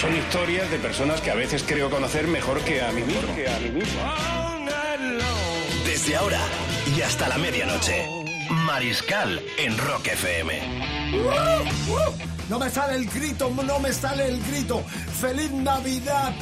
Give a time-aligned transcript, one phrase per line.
[0.00, 3.20] Son historias de personas que a veces creo conocer mejor que a mí mismo.
[5.84, 6.40] Desde ahora
[6.96, 8.08] y hasta la medianoche.
[8.64, 10.58] Mariscal en Rock FM.
[12.48, 14.82] No me sale el grito, no me sale el grito.
[15.20, 16.32] ¡Feliz Navidad!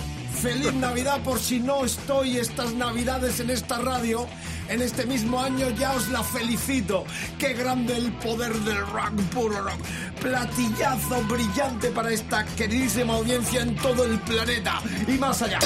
[0.40, 4.28] ¡Feliz Navidad por si no estoy estas Navidades en esta radio!
[4.68, 7.04] En este mismo año ya os la felicito.
[7.38, 9.80] ¡Qué grande el poder del rock, puro rock!
[10.20, 15.58] Platillazo brillante para esta queridísima audiencia en todo el planeta y más allá.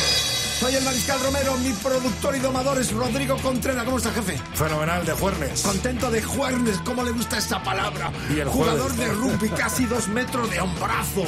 [0.62, 3.84] Soy el Mariscal Romero, mi productor y domador es Rodrigo Contreras.
[3.84, 4.38] ¿Cómo está, jefe?
[4.54, 5.62] Fenomenal, de Juernes.
[5.62, 8.12] Contento de Juernes, ¿cómo le gusta esa palabra?
[8.30, 11.24] Y el Jugador de rugby, casi dos metros de hombrazo.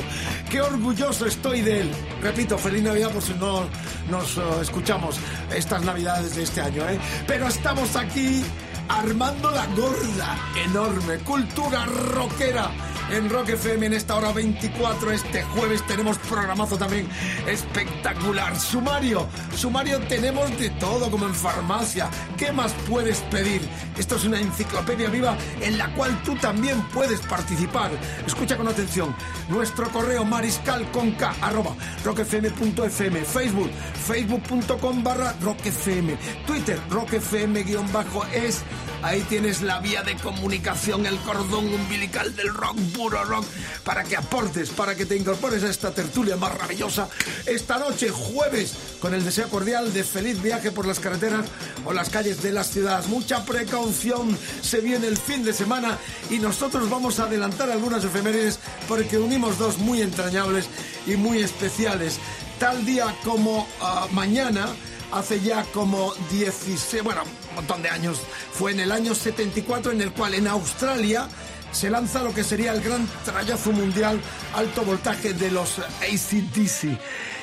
[0.48, 1.90] Qué orgulloso estoy de él.
[2.22, 3.64] Repito, feliz Navidad por si no
[4.08, 5.16] nos eh, escuchamos
[5.52, 7.00] estas Navidades de este año, ¿eh?
[7.26, 8.44] Pero estamos aquí
[8.88, 12.70] armando la gorda, enorme, cultura rockera.
[13.10, 17.06] En Rock FM en esta hora 24 este jueves tenemos programazo también
[17.46, 18.58] espectacular.
[18.58, 22.08] Sumario, sumario tenemos de todo como en farmacia.
[22.38, 23.60] ¿Qué más puedes pedir?
[23.98, 27.90] Esto es una enciclopedia viva en la cual tú también puedes participar.
[28.26, 29.14] Escucha con atención.
[29.50, 33.70] Nuestro correo mariscal con K, arroba rockfm.fm, Facebook,
[34.06, 38.62] facebook.com barra rockfm, Twitter, rockfm guion bajo es.
[39.02, 43.44] Ahí tienes la vía de comunicación, el cordón umbilical del rock, puro rock,
[43.84, 47.08] para que aportes, para que te incorpores a esta tertulia maravillosa.
[47.44, 51.44] Esta noche, jueves, con el deseo cordial de feliz viaje por las carreteras
[51.84, 53.06] o las calles de las ciudades.
[53.08, 55.98] Mucha precaución, se viene el fin de semana
[56.30, 58.58] y nosotros vamos a adelantar algunas efemérides
[58.88, 60.66] porque unimos dos muy entrañables
[61.06, 62.18] y muy especiales.
[62.58, 64.68] Tal día como ah, mañana,
[65.12, 67.22] hace ya como 16, bueno,
[67.54, 68.20] montón de años,
[68.52, 71.28] fue en el año 74 en el cual en Australia
[71.72, 74.20] se lanza lo que sería el gran trayazo mundial
[74.54, 76.98] alto voltaje de los ACDC.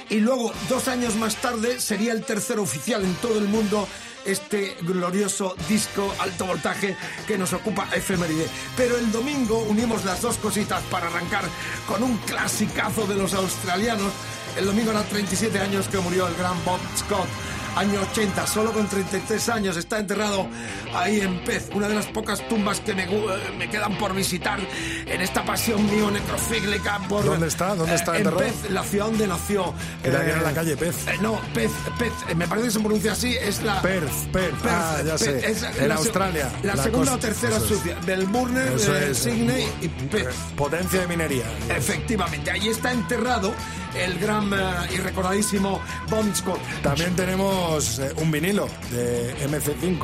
[0.09, 3.87] Y luego, dos años más tarde, sería el tercer oficial en todo el mundo
[4.25, 6.95] este glorioso disco alto voltaje
[7.27, 8.47] que nos ocupa efeméride.
[8.77, 11.43] Pero el domingo unimos las dos cositas para arrancar
[11.87, 14.11] con un clasicazo de los australianos.
[14.57, 17.27] El domingo era 37 años que murió el gran Bob Scott.
[17.75, 20.45] Año 80, solo con 33 años, está enterrado
[20.93, 23.09] ahí en Pez, una de las pocas tumbas que me, eh,
[23.57, 24.59] me quedan por visitar
[25.05, 27.23] en esta pasión mío necrofílica por...
[27.23, 27.73] ¿Dónde está?
[27.75, 28.43] ¿Dónde está en enterrado?
[28.43, 29.73] Pez, la ciudad donde nació.
[30.03, 31.07] Era en la calle Pez.
[31.07, 33.81] eh, no, Pez, Pez, eh, me parece que se pronuncia así, es la...
[33.81, 34.65] Perth, Perth.
[34.65, 35.49] Ah, ya sé.
[35.49, 36.51] es En la Australia.
[36.63, 37.69] La, La segunda o costa- tercera eso es.
[37.71, 37.97] sucia.
[38.05, 39.15] Melbourne, Eso eh.
[39.15, 40.27] Sydney y Pez.
[40.57, 41.45] Potencia de minería.
[41.69, 43.53] Efectivamente, ahí está enterrado
[43.95, 44.57] el gran eh,
[44.93, 45.79] y recordadísimo
[46.09, 46.59] Bon Scott.
[46.83, 49.99] También tenemos eh, un vinilo de MC5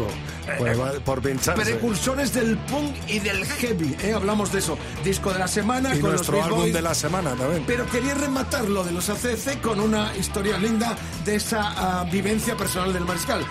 [0.57, 1.61] pues, va- por pincharse.
[1.63, 4.13] Precursores del punk y del heavy, ¿eh?
[4.13, 4.77] hablamos de eso.
[5.03, 6.73] Disco de la semana Y con nuestro los álbum Boys.
[6.73, 7.63] de la semana también.
[7.67, 10.95] Pero quería rematar lo de los ACC con una historia linda
[11.25, 11.61] de esa
[12.01, 13.45] ah, vivencia personal del mariscal.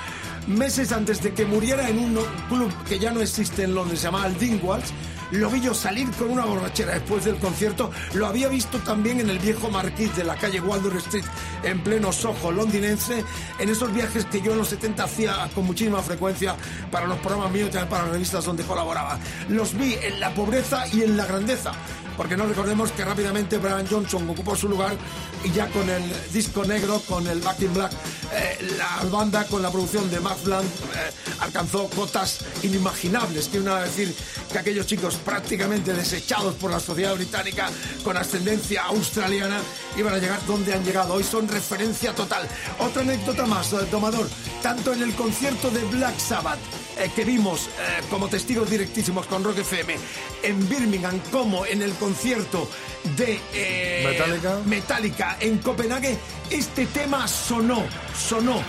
[0.46, 4.04] Meses antes de que muriera en un club que ya no existe en Londres, se
[4.06, 4.92] llamaba el Dingwalls,
[5.30, 7.90] lo vi yo salir con una borrachera después del concierto.
[8.14, 11.24] Lo había visto también en el viejo marquís de la calle Waldur Street,
[11.62, 13.24] en pleno Soho londinense,
[13.58, 16.56] en esos viajes que yo en los 70 hacía con muchísima frecuencia
[16.90, 19.18] para los programas míos y también para las revistas donde colaboraba.
[19.48, 21.72] Los vi en la pobreza y en la grandeza
[22.16, 24.96] porque no recordemos que rápidamente Brian Johnson ocupó su lugar
[25.44, 27.92] y ya con el disco negro, con el Back in Black,
[28.32, 33.48] eh, la banda con la producción de Max Blunt eh, alcanzó cotas inimaginables.
[33.48, 34.14] Quiero una decir
[34.50, 37.70] que aquellos chicos prácticamente desechados por la sociedad británica
[38.02, 39.60] con ascendencia australiana
[39.96, 41.14] iban a llegar donde han llegado.
[41.14, 42.48] Hoy son referencia total.
[42.78, 44.28] Otra anécdota más, Tomador.
[44.62, 46.58] Tanto en el concierto de Black Sabbath
[46.98, 49.96] eh, que vimos eh, como testigos directísimos con Rock FM
[50.42, 52.68] en Birmingham como en el concierto
[53.16, 54.60] de eh, Metallica.
[54.64, 56.16] Metallica en Copenhague,
[56.50, 57.84] este tema sonó,
[58.16, 58.62] sonó.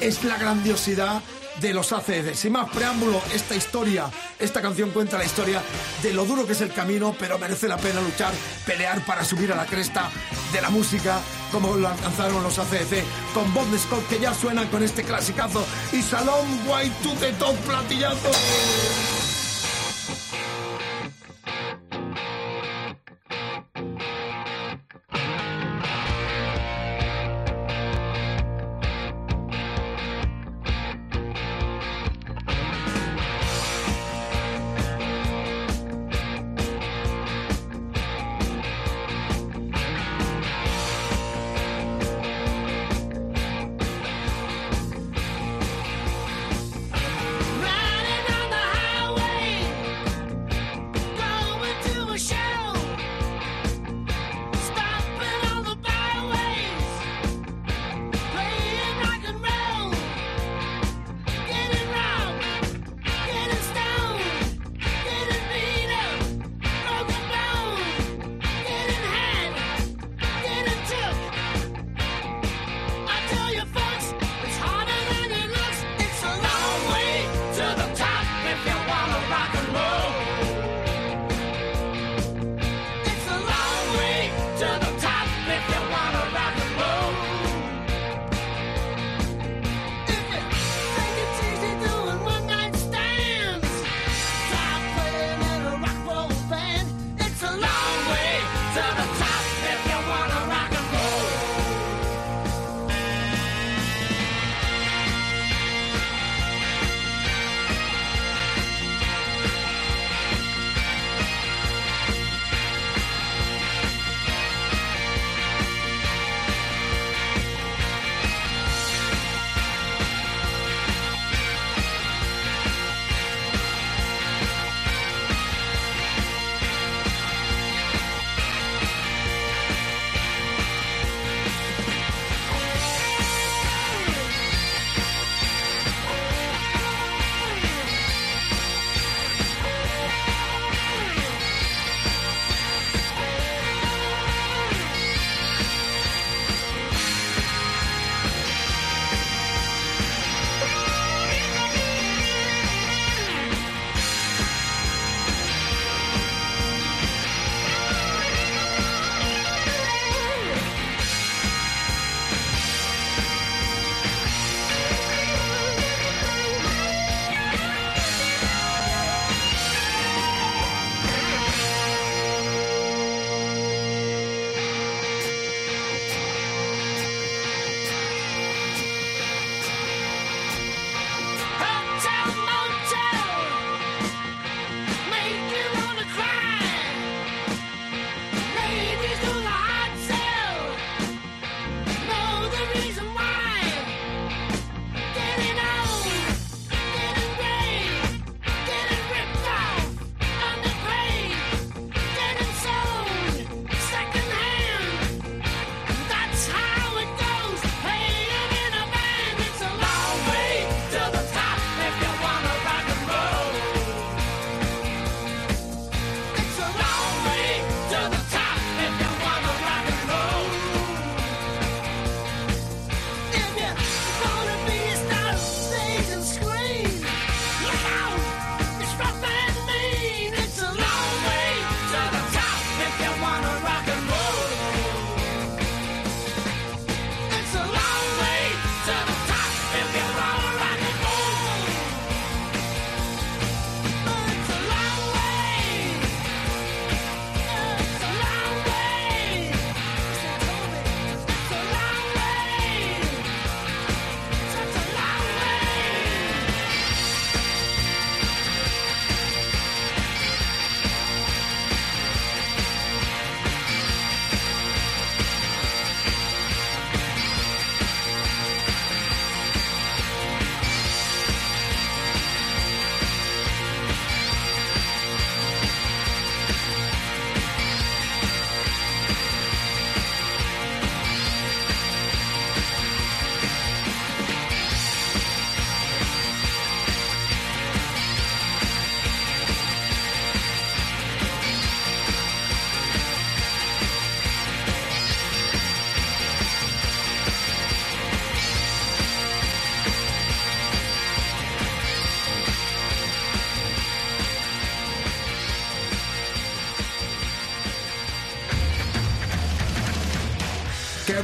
[0.00, 1.22] Es la grandiosidad
[1.62, 2.34] de los ACD.
[2.34, 5.62] Sin más preámbulo, esta historia, esta canción cuenta la historia
[6.02, 8.32] de lo duro que es el camino, pero merece la pena luchar,
[8.66, 10.10] pelear para subir a la cresta
[10.52, 11.20] de la música,
[11.52, 16.02] como lo alcanzaron los ACDC, con Bob Scott, que ya suenan con este clasicazo, y
[16.02, 19.41] Salón White to the Top Platillazo.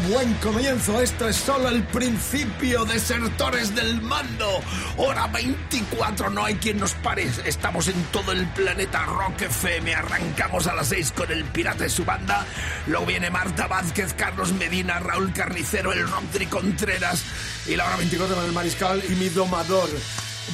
[0.09, 1.01] Buen comienzo.
[1.01, 2.85] Esto es solo el principio.
[2.85, 4.61] Desertores del mando.
[4.97, 6.31] Hora 24.
[6.31, 7.29] No hay quien nos pare.
[7.45, 9.95] Estamos en todo el planeta Rock FM.
[9.95, 12.47] Arrancamos a las 6 con el Pirata y su banda.
[12.87, 17.23] Luego viene Marta Vázquez, Carlos Medina, Raúl Carnicero, el Rodri Contreras.
[17.67, 19.91] Y la hora 24 con el Mariscal y mi domador.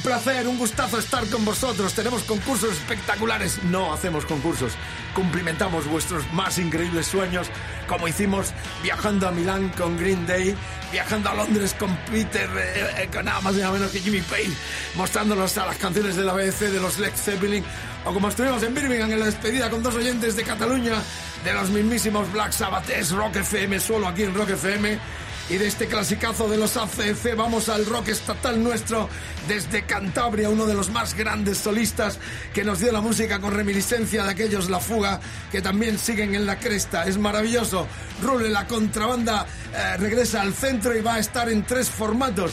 [0.05, 1.95] Placer, un gustazo estar con vosotros.
[1.95, 3.63] Tenemos concursos espectaculares.
[3.63, 4.73] No hacemos concursos.
[5.15, 7.47] Cumplimentamos vuestros más increíbles sueños,
[7.87, 10.55] como hicimos viajando a Milán con Green Day,
[10.91, 14.21] viajando a Londres con Peter, eh, eh, con nada más y nada menos que Jimmy
[14.21, 14.53] Payne,
[14.93, 17.63] mostrándonos a las canciones de la BBC, de los Led Zeppelin,
[18.05, 21.01] o como estuvimos en Birmingham en la despedida con dos oyentes de Cataluña,
[21.43, 24.99] de los mismísimos Black Sabbath, Rock FM, solo aquí en Rock FM
[25.49, 29.09] y de este clasicazo de los ACF vamos al rock estatal nuestro
[29.47, 32.17] desde Cantabria, uno de los más grandes solistas
[32.53, 35.19] que nos dio la música con reminiscencia de aquellos La Fuga
[35.51, 37.05] que también siguen en la cresta.
[37.05, 37.87] Es maravilloso.
[38.23, 42.51] Rule, la contrabanda eh, regresa al centro y va a estar en tres formatos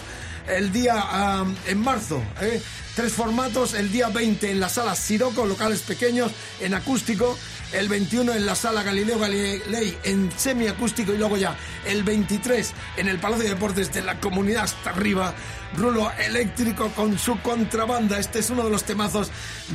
[0.49, 2.23] el día en marzo.
[2.41, 2.61] ¿eh?
[2.95, 7.39] Tres formatos, el día 20 en la sala Siroco, locales pequeños, en acústico
[7.73, 11.57] el 21 en la sala Galileo Galilei en semiacústico y luego ya
[11.87, 15.35] el 23 en el Palacio de Deportes de la Comunidad hasta arriba,
[15.77, 18.19] Rulo Eléctrico con su contrabanda.
[18.19, 19.31] Este es uno de los temazos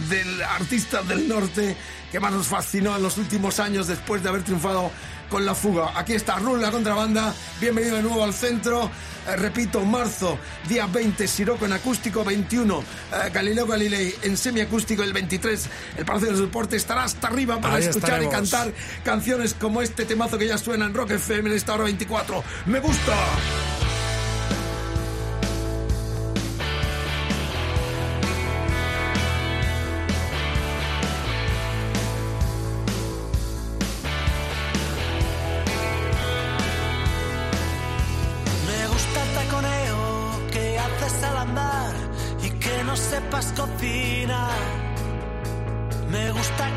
[0.10, 1.76] del artista del norte
[2.12, 4.92] que más nos fascinó en los últimos años después de haber triunfado
[5.30, 5.92] con la fuga.
[5.96, 7.34] Aquí está Rulo la contrabanda.
[7.60, 8.90] Bienvenido de nuevo al centro.
[9.28, 15.12] Eh, repito, marzo, día 20, Siroco en acústico, 21, eh, Galileo Galilei en semiacústico, el
[15.12, 18.72] 23, el Palacio de los Deportes estará hasta arriba para escuchar y cantar
[19.04, 22.44] canciones como este temazo que ya suena en Rock FM en esta hora 24.
[22.68, 23.97] ¡Me gusta!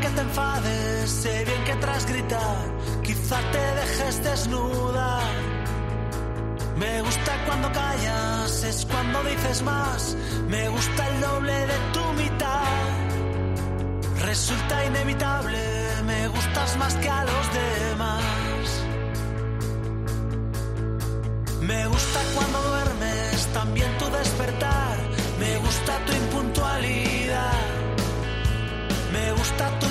[0.01, 2.57] que te enfades, sé bien que tras gritar
[3.03, 5.19] quizá te dejes desnuda.
[6.77, 10.15] Me gusta cuando callas, es cuando dices más,
[10.47, 12.81] me gusta el doble de tu mitad.
[14.25, 15.59] Resulta inevitable,
[16.05, 18.65] me gustas más que a los demás.
[21.61, 24.97] Me gusta cuando duermes, también tu despertar,
[25.39, 27.81] me gusta tu impuntualidad.
[29.11, 29.90] Me gusta tu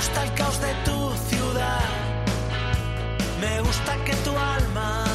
[0.00, 1.88] gusta el caos de tu ciudad.
[3.38, 5.09] Me gusta que tu alma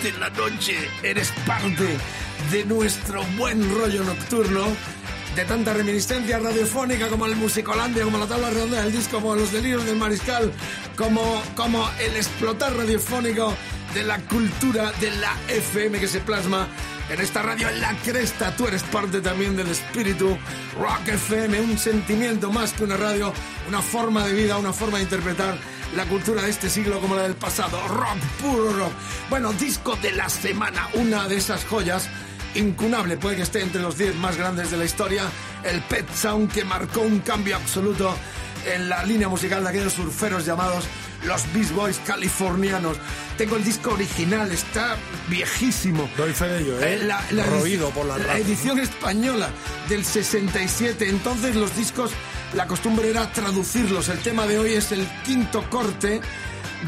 [0.00, 1.96] caliente la noche, eres parte
[2.50, 4.64] de nuestro buen rollo nocturno.
[5.36, 9.52] De tanta reminiscencia radiofónica como el Musicolandia, como la tabla redonda del disco, como los
[9.52, 10.52] delirios del mariscal,
[10.96, 13.54] como, como el explotar radiofónico
[13.94, 16.66] de la cultura de la FM que se plasma
[17.10, 18.54] en esta radio en la cresta.
[18.56, 20.36] Tú eres parte también del espíritu
[20.78, 23.32] Rock FM, un sentimiento más que una radio,
[23.68, 25.56] una forma de vida, una forma de interpretar
[25.96, 27.78] la cultura de este siglo como la del pasado.
[27.88, 28.92] Rock, puro rock.
[29.28, 32.08] Bueno, disco de la semana, una de esas joyas.
[32.54, 35.24] Incunable, puede que esté entre los 10 más grandes de la historia.
[35.62, 38.14] El Pet Sound que marcó un cambio absoluto
[38.66, 40.84] en la línea musical de aquellos surferos llamados
[41.24, 42.96] los Beast Boys californianos.
[43.36, 44.96] Tengo el disco original, está
[45.28, 46.08] viejísimo.
[46.16, 46.94] Doy fe de ello, ¿eh?
[46.94, 49.50] Eh, la, la Roído por la la edición española
[49.88, 51.08] del 67.
[51.08, 52.10] Entonces los discos,
[52.54, 54.08] la costumbre era traducirlos.
[54.08, 56.20] El tema de hoy es el quinto corte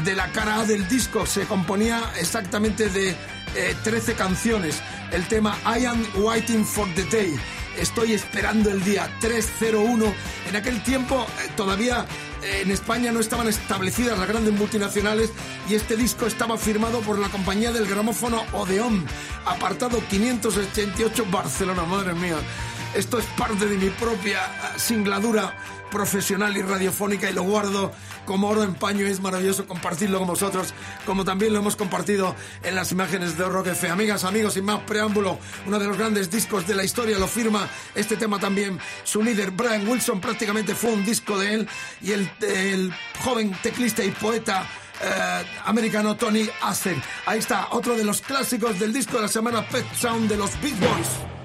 [0.03, 1.25] de la cara A del disco.
[1.25, 4.81] Se componía exactamente de eh, 13 canciones.
[5.11, 7.35] El tema I Am Waiting for the Day.
[7.77, 10.13] Estoy esperando el día 301.
[10.49, 12.05] En aquel tiempo eh, todavía
[12.43, 15.31] eh, en España no estaban establecidas las grandes multinacionales
[15.69, 19.05] y este disco estaba firmado por la compañía del gramófono Odeón,
[19.45, 22.37] apartado 588 Barcelona, madre mía.
[22.95, 25.57] Esto es parte de mi propia eh, singladura
[25.89, 27.91] profesional y radiofónica y lo guardo
[28.25, 29.05] como oro en paño.
[29.07, 30.75] Es maravilloso compartirlo con vosotros,
[31.05, 33.89] como también lo hemos compartido en las imágenes de Rock F.
[33.89, 37.67] Amigas, amigos, sin más preámbulo, uno de los grandes discos de la historia lo firma
[37.95, 38.79] este tema también.
[39.03, 41.69] Su líder, Brian Wilson, prácticamente fue un disco de él
[42.01, 44.67] y el, joven teclista y poeta
[45.01, 46.97] eh, americano Tony Asser.
[47.25, 50.51] Ahí está, otro de los clásicos del disco de la semana Pet Sound de los
[50.61, 51.42] Beat Boys.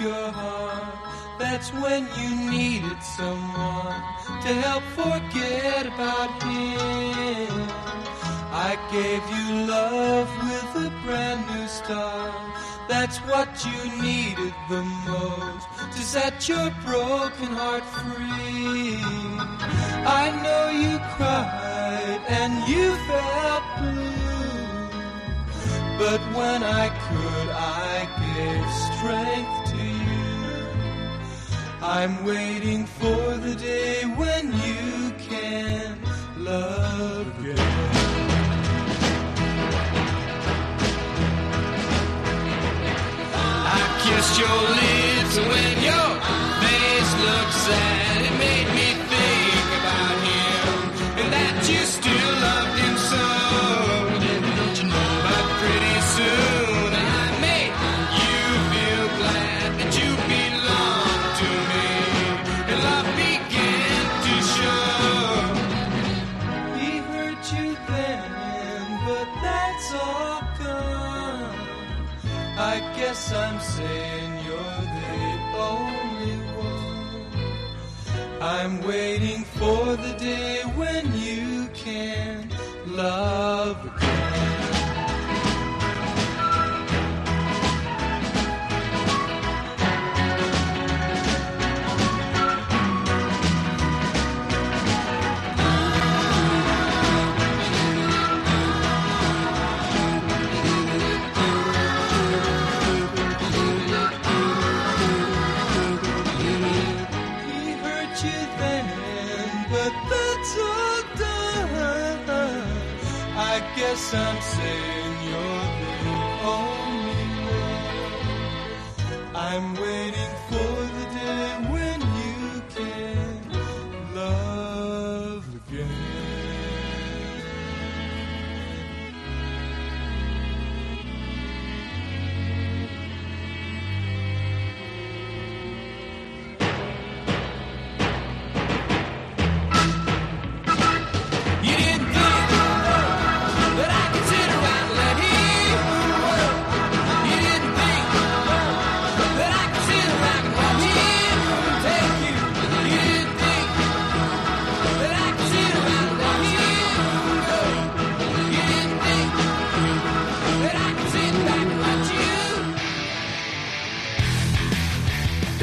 [0.00, 0.94] Your heart.
[1.38, 4.00] That's when you needed someone
[4.44, 7.68] to help forget about him.
[8.52, 12.34] I gave you love with a brand new start.
[12.88, 18.98] That's what you needed the most to set your broken heart free.
[20.06, 24.24] I know you cried and you felt blue.
[25.98, 29.63] But when I could, I gave strength.
[31.86, 35.98] I'm waiting for the day when you can
[36.38, 37.58] love again.
[43.66, 46.10] I kissed your lips when your
[46.64, 47.93] face looked sad.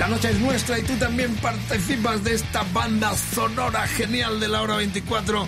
[0.02, 4.64] La noche es nuestra y tú también participas de esta banda sonora genial de la
[4.64, 5.48] hora 24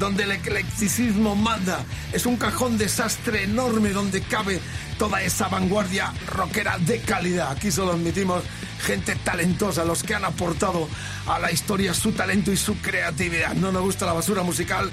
[0.00, 1.84] donde el eclecticismo manda.
[2.12, 4.60] Es un cajón desastre enorme donde cabe
[4.98, 7.52] toda esa vanguardia rockera de calidad.
[7.52, 8.42] Aquí solo admitimos
[8.84, 10.88] gente talentosa, los que han aportado
[11.28, 13.54] a la historia su talento y su creatividad.
[13.54, 14.90] No nos gusta la basura musical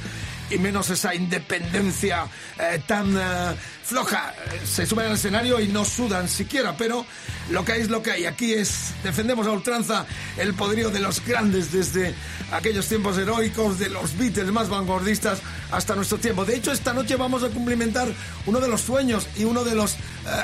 [0.49, 2.25] y menos esa independencia
[2.59, 4.33] eh, tan eh, floja.
[4.65, 7.05] Se suben al escenario y no sudan siquiera, pero
[7.49, 8.25] lo que hay es lo que hay.
[8.25, 10.05] Aquí es, defendemos a ultranza
[10.37, 12.13] el poderío de los grandes desde
[12.51, 15.39] aquellos tiempos heroicos, de los Beatles más vanguardistas
[15.71, 16.45] hasta nuestro tiempo.
[16.45, 18.07] De hecho, esta noche vamos a cumplimentar
[18.45, 19.97] uno de los sueños y uno de los eh,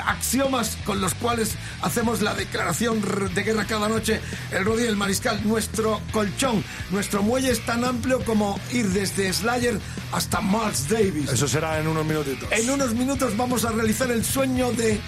[0.06, 3.02] axiomas con los cuales hacemos la declaración
[3.34, 4.20] de guerra cada noche,
[4.52, 9.32] el Rodri y el Mariscal, nuestro colchón, nuestro muelle es tan amplio como ir desde
[9.32, 9.78] Slayer
[10.12, 11.30] hasta Miles Davis.
[11.32, 12.48] Eso será en unos minutitos.
[12.52, 15.00] En unos minutos vamos a realizar el sueño de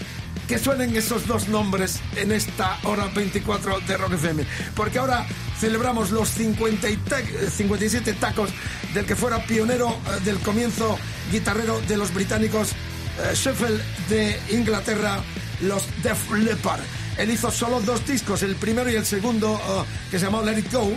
[0.46, 4.44] que suenen esos dos nombres en esta hora 24 de Rock FM.
[4.74, 5.26] Porque ahora
[5.60, 8.50] celebramos los 50 y ta- eh, 57 tacos
[8.94, 10.98] del que fuera pionero eh, del comienzo
[11.30, 15.20] guitarrero de los británicos eh, Sheffield de Inglaterra,
[15.60, 16.80] los Def Leppard.
[17.18, 20.60] Él hizo solo dos discos, el primero y el segundo, eh, que se llamó Let
[20.60, 20.90] It Go,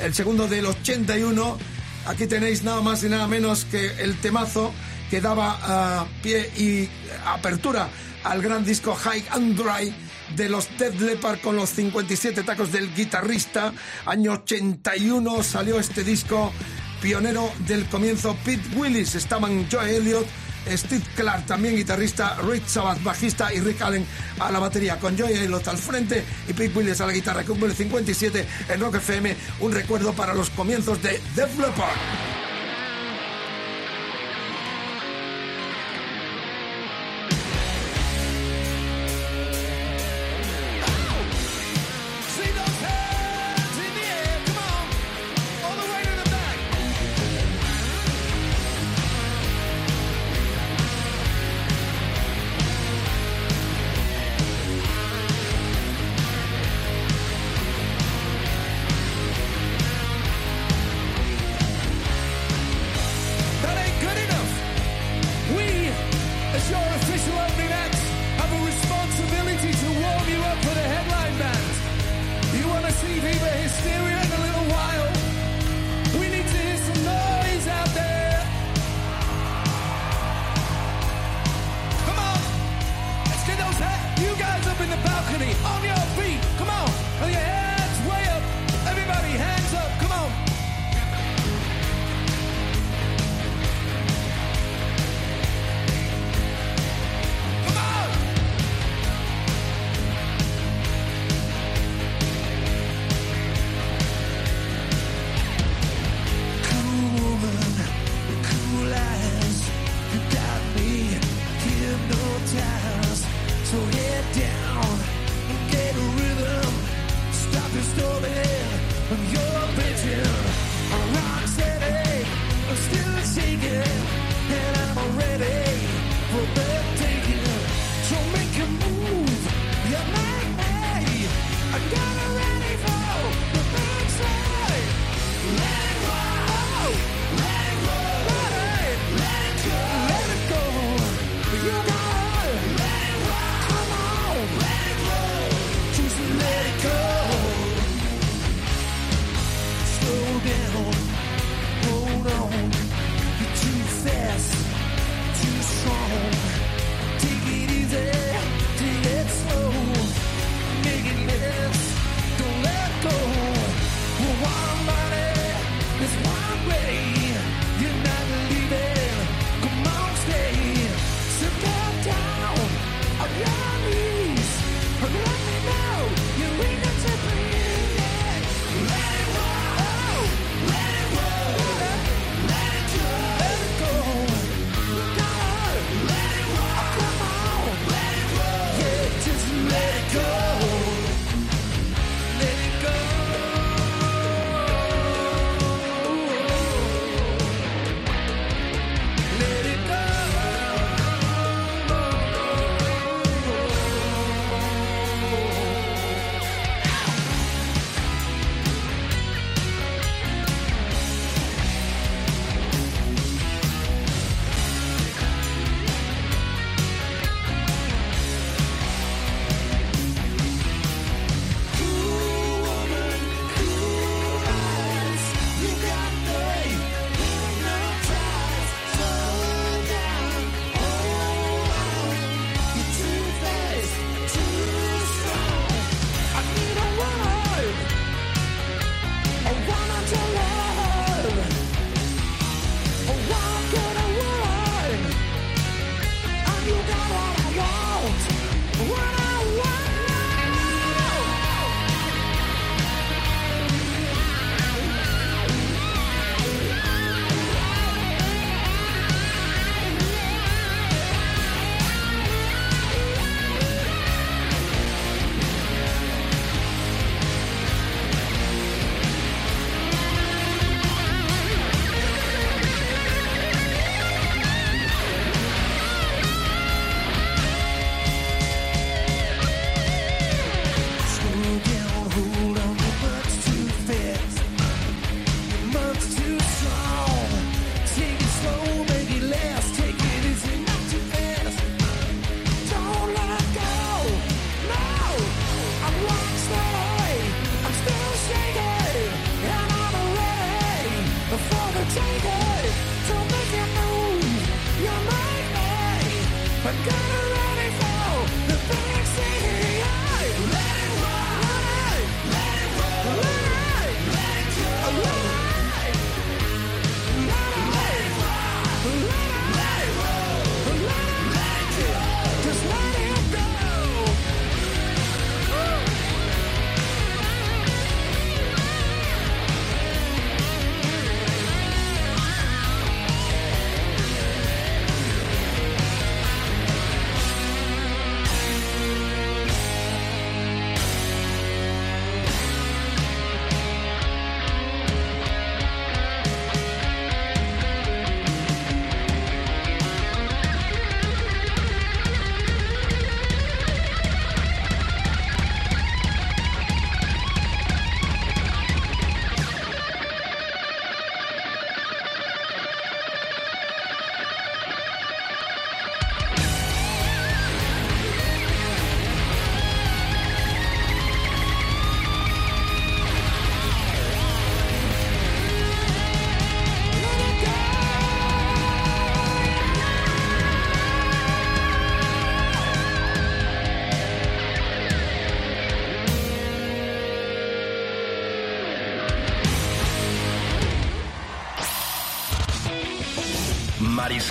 [0.00, 1.58] el segundo del 81.
[2.06, 4.72] Aquí tenéis nada más y nada menos que el temazo
[5.10, 6.88] que daba ah, pie y
[7.26, 7.88] apertura
[8.22, 9.92] al gran disco High and Dry
[10.36, 13.72] de los Dead Leppard con los 57 tacos del guitarrista.
[14.04, 16.52] Año 81 salió este disco,
[17.02, 20.26] pionero del comienzo Pete Willis, estaban Joe Elliott,
[20.70, 24.06] Steve Clark, también guitarrista, Rick Sabath, bajista y Rick Allen
[24.38, 27.48] a la batería, con Joe Elliott al frente y Pete Willis a la guitarra, que
[27.48, 32.35] cumple el 57 en Rock FM, un recuerdo para los comienzos de Def Leppard.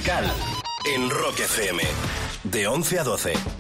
[0.06, 0.32] Mariscal
[0.94, 1.82] en Rock FM.
[2.44, 3.55] De 11 a 12.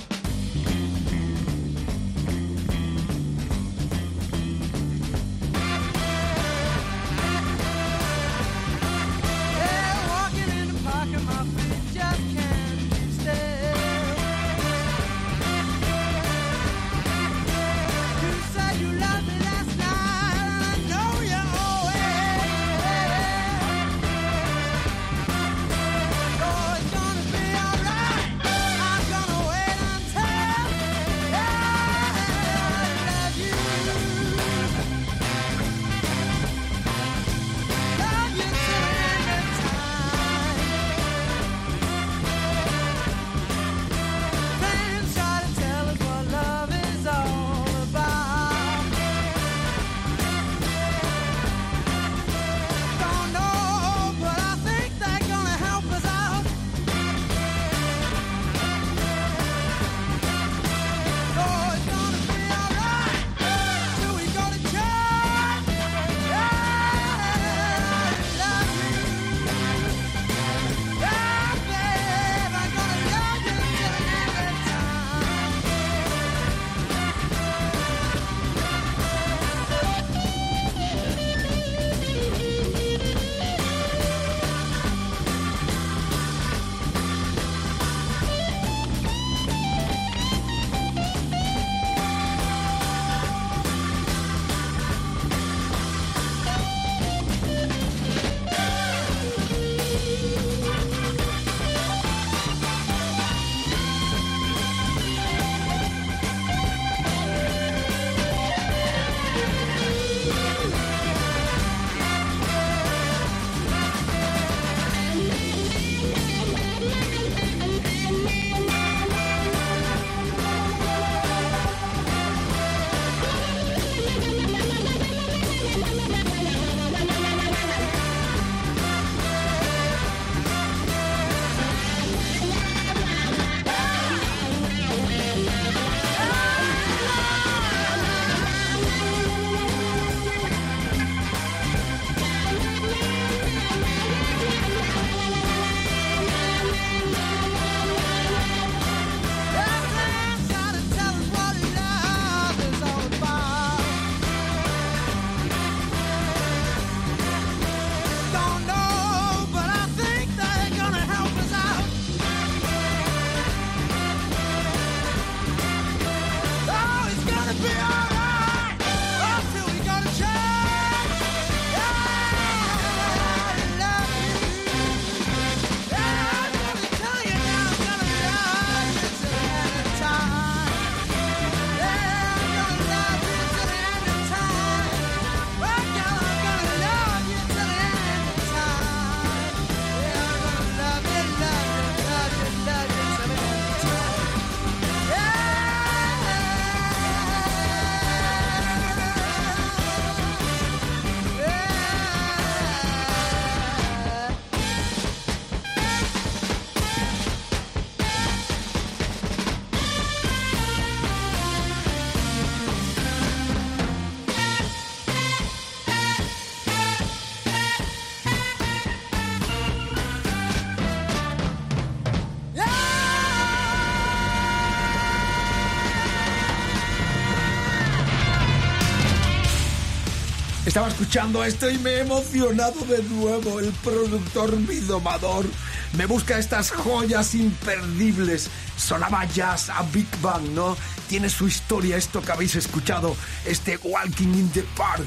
[230.75, 233.61] Estaba escuchando esto y me he emocionado de nuevo.
[233.61, 235.45] El productor, mi domador,
[235.93, 238.49] me busca estas joyas imperdibles.
[238.75, 240.75] Sonaba jazz a Big Bang, ¿no?
[241.07, 245.05] Tiene su historia esto que habéis escuchado, este Walking in the Park.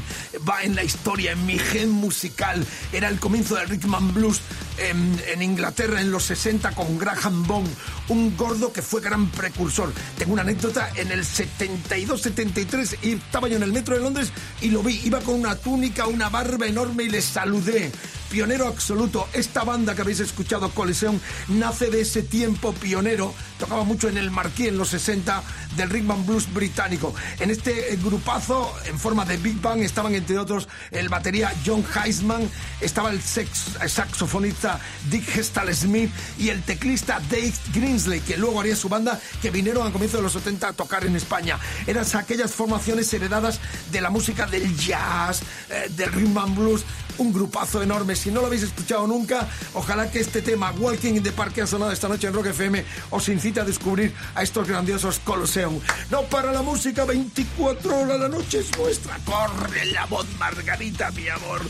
[0.49, 2.65] Va en la historia, en mi gen musical.
[2.93, 4.41] Era el comienzo del Rickman Blues
[4.79, 7.69] en, en Inglaterra en los 60 con Graham Bond,
[8.09, 9.93] un gordo que fue gran precursor.
[10.17, 14.31] Tengo una anécdota, en el 72-73 estaba yo en el metro de Londres
[14.61, 17.91] y lo vi, iba con una túnica, una barba enorme y le saludé.
[18.31, 24.09] Pionero absoluto, esta banda que habéis escuchado, Coliseum, nace de ese tiempo pionero, tocaba mucho
[24.09, 25.43] en el Marquis en los 60
[25.77, 27.14] del Rickman Blues británico.
[27.41, 32.49] En este grupazo, en forma de Big Bang, estaban entre otros el batería John Heisman,
[32.81, 34.79] estaba el sex- saxofonista
[35.11, 39.87] Dick Gestal Smith y el teclista Dave Greensley, que luego haría su banda, que vinieron
[39.87, 41.59] a comienzos de los 70 a tocar en España.
[41.87, 43.59] Eran aquellas formaciones heredadas
[43.91, 46.83] de la música del jazz, eh, del rhythm and blues,
[47.18, 48.16] un grupazo enorme.
[48.16, 51.66] Si no lo habéis escuchado nunca, ojalá que este tema, Walking in the Park, ha
[51.66, 55.81] sonado esta noche en Rock FM, os incite a descubrir a estos grandiosos Colosseum.
[56.11, 59.18] No para la música, 24 horas la noche es nuestra.
[59.24, 61.61] Corre la voz, Margarita, mi amor.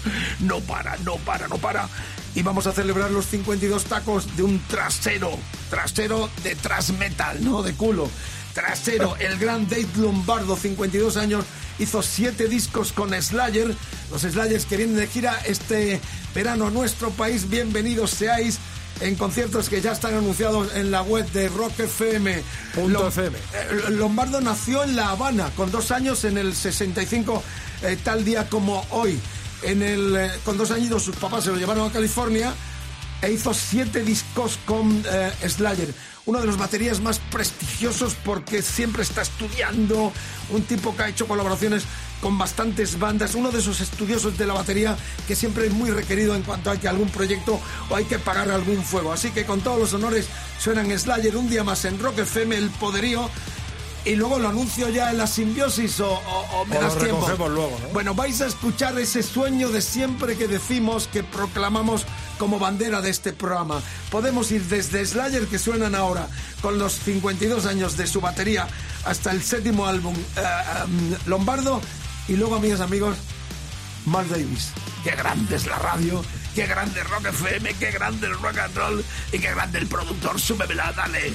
[0.41, 1.89] No para, no para, no para.
[2.35, 5.31] Y vamos a celebrar los 52 tacos de un trasero,
[5.71, 8.09] trasero de tras metal, no de culo.
[8.59, 11.45] Trasero, el gran Dave Lombardo, 52 años,
[11.79, 13.73] hizo siete discos con Slayer.
[14.11, 16.01] Los Slayers que vienen de gira este
[16.35, 18.59] verano a nuestro país, bienvenidos seáis
[19.01, 22.43] en conciertos que ya están anunciados en la web de Rock FM.
[22.75, 23.39] FM.
[23.55, 27.41] eh, Lombardo nació en La Habana, con dos años en el 65,
[27.83, 29.21] eh, tal día como hoy.
[29.63, 32.53] En el, eh, con dos añitos sus papás se lo llevaron a California
[33.23, 35.95] e hizo siete discos con eh, Slayer.
[36.29, 40.13] Uno de los baterías más prestigiosos porque siempre está estudiando,
[40.51, 41.85] un tipo que ha hecho colaboraciones
[42.21, 44.95] con bastantes bandas, uno de esos estudiosos de la batería
[45.27, 47.59] que siempre es muy requerido en cuanto hay que algún proyecto
[47.89, 49.11] o hay que pagar algún fuego.
[49.11, 50.27] Así que con todos los honores
[50.61, 53.31] suenan Slayer un día más en Rock FM, el poderío.
[54.05, 57.17] Y luego lo anuncio ya en la simbiosis o, o- o me O das tiempo.
[57.27, 57.89] recogemos luego, ¿no?
[57.89, 62.05] Bueno, vais a escuchar ese sueño de siempre que decimos, que proclamamos
[62.39, 63.83] como bandera de este programa.
[64.11, 66.29] Podemos ir desde Slayer, que suenan ahora,
[66.63, 68.67] con los 52 años de su batería,
[69.05, 71.81] hasta el séptimo álbum eh, um, Lombardo,
[72.29, 73.17] y luego, amigos, amigos,
[74.07, 74.71] Mark Davis.
[75.05, 76.25] Qué grande es la radio,
[76.55, 80.41] qué grande Rock FM, qué grande el rock and roll, y qué grande el productor.
[80.41, 81.33] Súbemela, dale.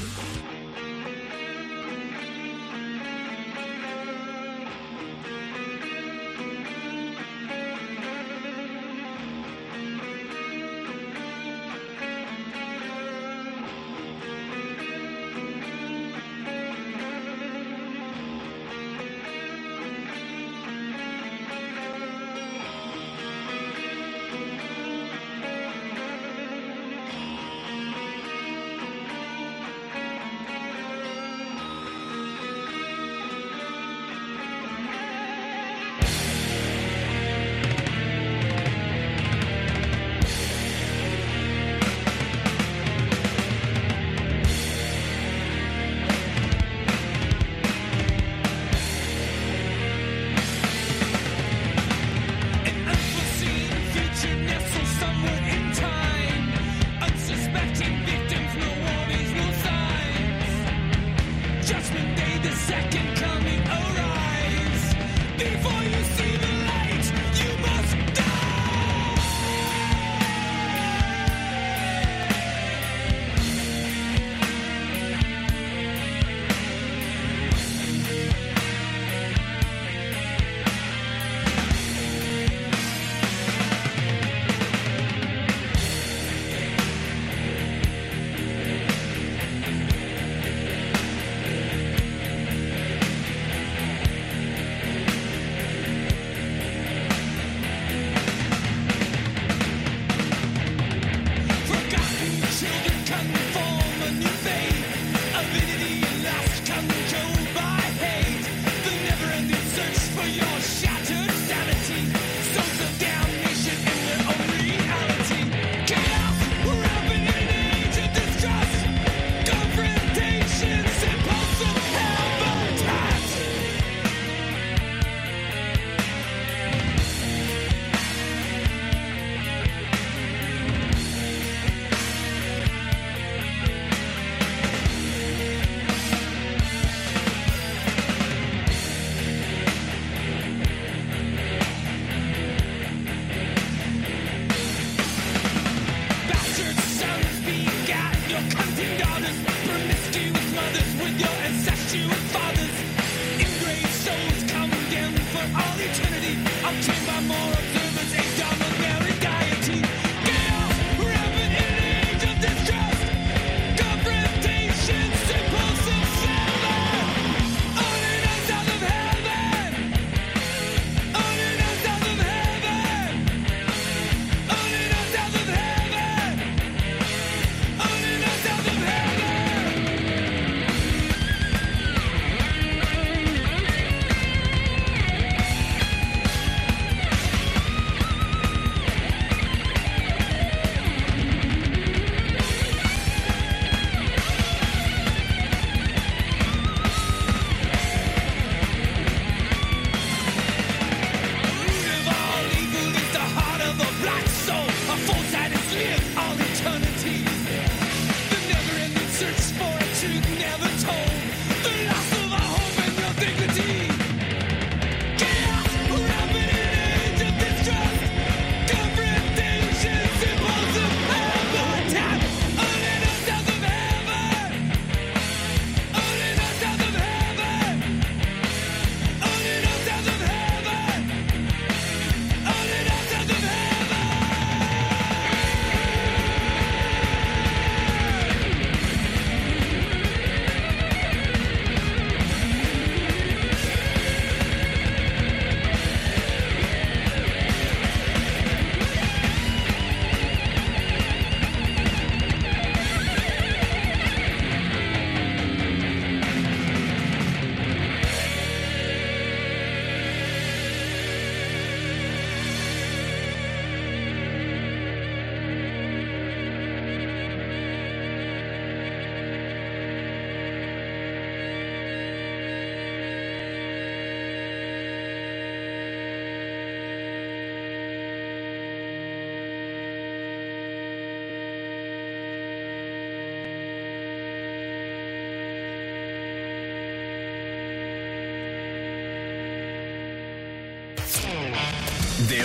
[65.44, 65.83] looking for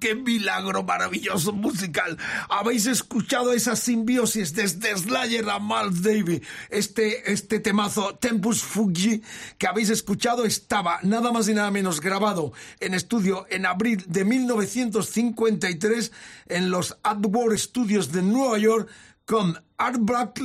[0.00, 2.16] Qué milagro maravilloso musical.
[2.48, 6.40] Habéis escuchado esa simbiosis desde Slayer a Miles Davis.
[6.70, 9.22] Este, este temazo Tempus Fuji
[9.58, 14.24] que habéis escuchado estaba nada más y nada menos grabado en estudio en abril de
[14.24, 16.12] 1953
[16.46, 18.88] en los AdWords Studios de Nueva York
[19.24, 19.98] con Art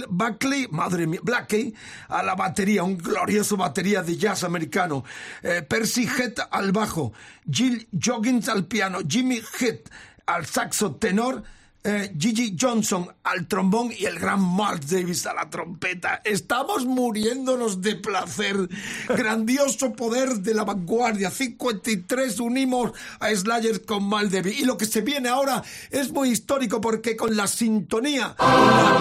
[0.09, 1.73] Buckley, madre mía, Blackie,
[2.07, 5.03] a la batería, un glorioso batería de jazz americano,
[5.43, 7.13] eh, Percy Head al bajo,
[7.49, 9.79] Jill Joggins al piano, Jimmy Head
[10.25, 11.43] al saxo tenor,
[11.83, 16.21] eh, Gigi Johnson al trombón y el gran Mark Davis a la trompeta.
[16.23, 18.55] Estamos muriéndonos de placer.
[19.07, 21.31] Grandioso poder de la vanguardia.
[21.31, 24.59] 53 unimos a Slayer con Mal Davis.
[24.59, 28.99] Y lo que se viene ahora es muy histórico porque con la sintonía, la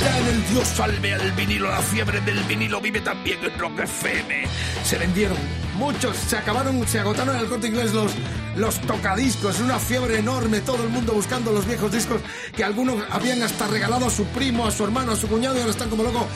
[0.00, 3.80] Ya en el Dios salve al vinilo, la fiebre del vinilo vive también en Rock
[3.80, 4.44] FM.
[4.84, 5.36] Se vendieron
[5.76, 8.12] muchos, se acabaron, se agotaron el corte inglés los,
[8.56, 12.20] los tocadiscos, una fiebre enorme, todo el mundo buscando los viejos discos
[12.54, 15.60] que algunos habían hasta regalado a su primo, a su hermano, a su cuñado y
[15.60, 16.26] ahora están como locos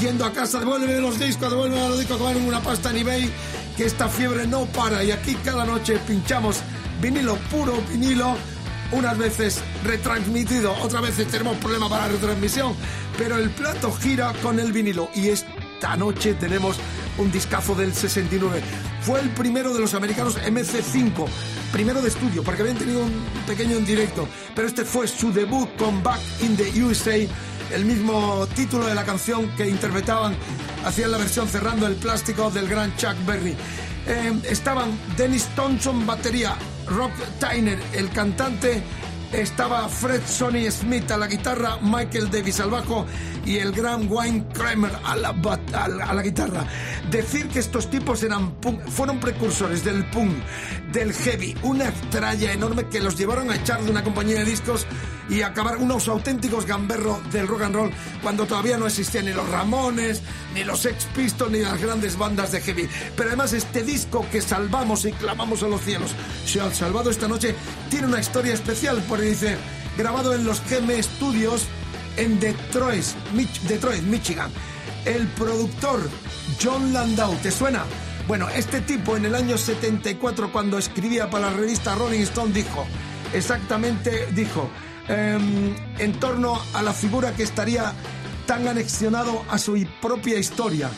[0.00, 3.30] yendo a casa, devuélveme los discos, devuélveme los discos que valen una pasta en eBay,
[3.76, 6.60] que esta fiebre no para y aquí cada noche pinchamos
[7.00, 8.36] vinilo puro, vinilo
[8.92, 12.74] unas veces retransmitido, otras veces tenemos problemas para la retransmisión,
[13.18, 16.76] pero el plato gira con el vinilo y esta noche tenemos
[17.18, 18.62] un discazo del 69.
[19.02, 21.26] Fue el primero de los americanos MC5,
[21.72, 25.68] primero de estudio, porque habían tenido un pequeño en directo, pero este fue su debut
[25.76, 27.16] con Back in the USA,
[27.74, 30.36] el mismo título de la canción que interpretaban,
[30.84, 33.56] hacían la versión cerrando el plástico del gran Chuck Berry.
[34.06, 38.82] Eh, estaban Dennis Thompson, batería, Rob Tyner, el cantante,
[39.32, 43.06] estaba Fred Sonny Smith a la guitarra, Michael Davis al bajo
[43.44, 46.64] y el gran Wayne Kramer a la, guitarra.
[47.10, 48.54] Decir que estos tipos eran
[48.88, 50.32] fueron precursores del punk,
[50.92, 54.86] del heavy, una tralla enorme que los llevaron a echar de una compañía de discos
[55.28, 57.90] y acabar unos auténticos gamberros del rock and roll
[58.22, 60.22] cuando todavía no existían ni los Ramones,
[60.54, 62.88] ni los Ex Pistols, ni las grandes bandas de heavy.
[63.16, 66.10] Pero además este disco que salvamos y clamamos a los cielos,
[66.44, 67.54] se ha salvado esta noche,
[67.90, 69.56] tiene una historia especial porque dice,
[69.96, 71.66] grabado en los GM Studios
[72.16, 73.04] en Detroit,
[73.68, 74.50] Detroit, Michigan.
[75.04, 76.08] El productor
[76.62, 77.84] John Landau, ¿te suena?
[78.28, 82.86] Bueno, este tipo en el año 74 cuando escribía para la revista Rolling Stone dijo,
[83.32, 84.70] exactamente dijo,
[85.08, 87.92] em, en torno a la figura que estaría
[88.46, 90.90] tan anexionado a su propia historia.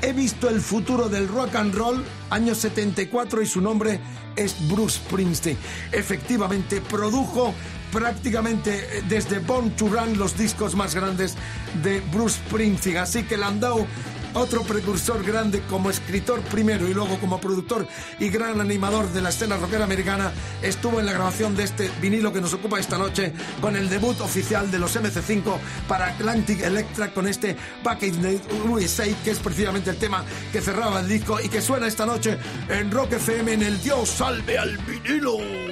[0.00, 4.00] He visto el futuro del rock and roll, año 74, y su nombre
[4.36, 5.56] es Bruce Springsteen.
[5.92, 7.54] Efectivamente, produjo
[7.92, 11.36] prácticamente eh, desde Born to Run los discos más grandes
[11.82, 12.96] de Bruce Springsteen.
[12.96, 13.86] Así que Landau
[14.34, 17.86] otro precursor grande como escritor primero y luego como productor
[18.18, 22.32] y gran animador de la escena rockera americana, estuvo en la grabación de este vinilo
[22.32, 25.56] que nos ocupa esta noche con el debut oficial de los MC5
[25.88, 30.60] para Atlantic Electra con este Back in the USA, que es precisamente el tema que
[30.60, 34.58] cerraba el disco y que suena esta noche en Rock FM en el Dios salve
[34.58, 35.71] al vinilo.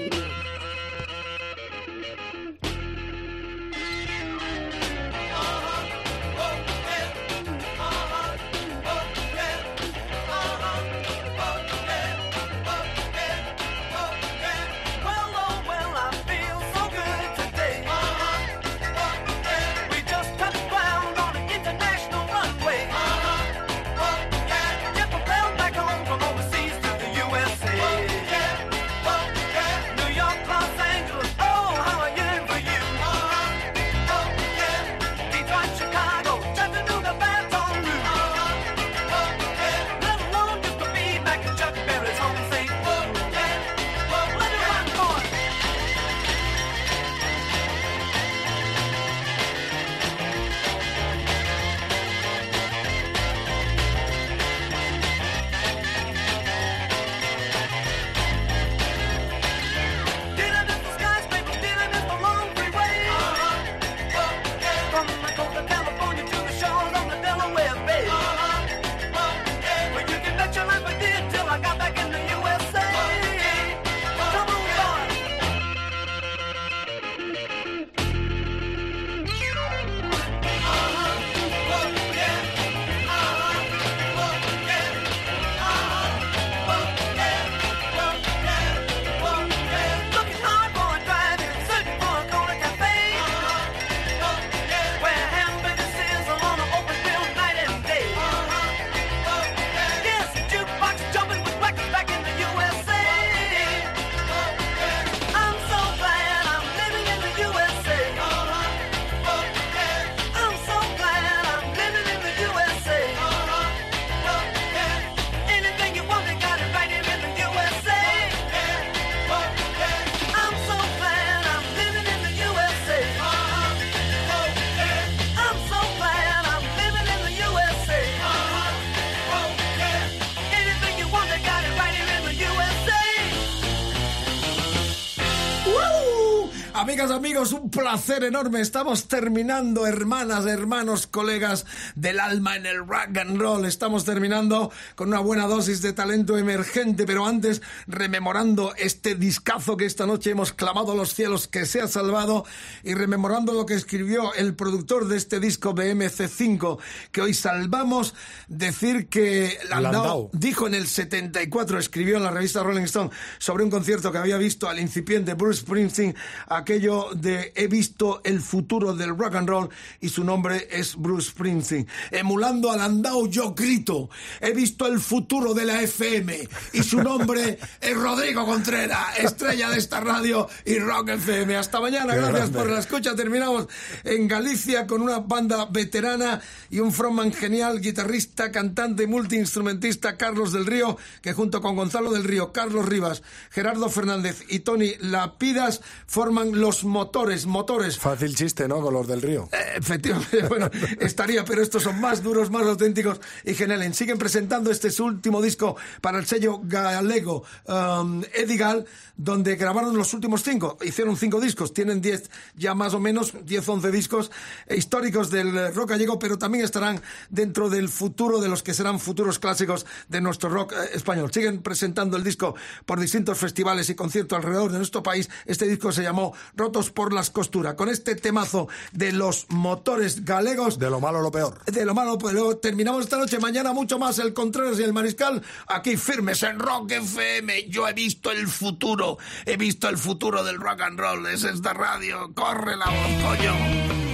[137.90, 138.60] Placer enorme.
[138.60, 141.66] Estamos terminando, hermanas, hermanos, colegas
[142.00, 143.64] del alma en el rock and roll.
[143.66, 149.84] Estamos terminando con una buena dosis de talento emergente, pero antes rememorando este discazo que
[149.84, 152.44] esta noche hemos clamado a los cielos que se ha salvado
[152.82, 156.78] y rememorando lo que escribió el productor de este disco BMC5
[157.12, 158.14] que hoy salvamos,
[158.48, 160.30] decir que Landau, Landau.
[160.32, 164.38] dijo en el 74, escribió en la revista Rolling Stone sobre un concierto que había
[164.38, 169.68] visto al incipiente Bruce Springsteen, aquello de he visto el futuro del rock and roll
[170.00, 171.89] y su nombre es Bruce Springsteen.
[172.10, 174.10] Emulando a Landau yo grito,
[174.40, 179.78] he visto el futuro de la FM y su nombre es Rodrigo Contreras, estrella de
[179.78, 181.56] esta radio y Rock FM.
[181.56, 182.58] Hasta mañana, Qué gracias grande.
[182.58, 183.14] por la escucha.
[183.14, 183.66] Terminamos
[184.04, 190.66] en Galicia con una banda veterana y un frontman genial, guitarrista, cantante, multiinstrumentista, Carlos del
[190.66, 196.60] Río, que junto con Gonzalo del Río, Carlos Rivas, Gerardo Fernández y Tony Lapidas forman
[196.60, 197.98] los motores, motores.
[197.98, 198.80] Fácil chiste, ¿no?
[198.80, 199.48] Con los del río.
[199.52, 200.70] Eh, Efectivamente, bueno,
[201.00, 203.96] estaría, pero son más duros, más auténticos y geniales.
[203.96, 210.42] Siguen presentando este último disco para el sello galego um, Edigal, donde grabaron los últimos
[210.42, 210.78] cinco.
[210.82, 214.30] Hicieron cinco discos, tienen diez, ya más o menos, diez, once discos
[214.68, 219.38] históricos del rock gallego, pero también estarán dentro del futuro de los que serán futuros
[219.38, 221.30] clásicos de nuestro rock eh, español.
[221.32, 222.54] Siguen presentando el disco
[222.86, 225.28] por distintos festivales y conciertos alrededor de nuestro país.
[225.46, 227.74] Este disco se llamó Rotos por las costuras.
[227.74, 230.78] Con este temazo de los motores galegos.
[230.78, 231.58] De lo malo lo peor.
[231.70, 233.38] De lo malo, pues luego terminamos esta noche.
[233.38, 235.40] Mañana mucho más el Contreras y el Mariscal.
[235.68, 237.68] Aquí firmes en Rock FM.
[237.68, 239.18] Yo he visto el futuro.
[239.46, 241.26] He visto el futuro del rock and roll.
[241.28, 242.32] Es esta radio.
[242.34, 244.09] Corre la voz, coño.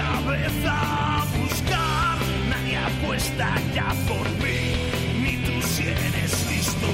[0.00, 2.18] Cabeza a buscar.
[2.48, 4.60] Nadie apuesta ya por mí,
[5.22, 6.88] ni tú si eres listo.